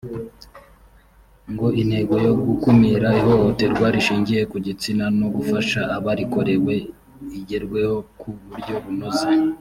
[1.51, 6.75] ngo intego yo gukumira ihohoterwa rishingiye ku gitsina no gufasha abarikorewe
[7.39, 9.29] igerweho ku buryo bunoze